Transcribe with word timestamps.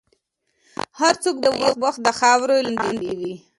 هر 0.99 1.13
څوک 1.23 1.35
به 1.43 1.47
یو 1.63 1.73
وخت 1.83 1.99
د 2.03 2.07
خاورې 2.19 2.57
لاندې 2.75 3.11
وي. 3.19 3.33